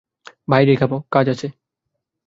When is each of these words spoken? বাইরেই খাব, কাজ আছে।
বাইরেই 0.47 0.77
খাব, 0.77 0.91
কাজ 1.11 1.25
আছে। 1.29 1.47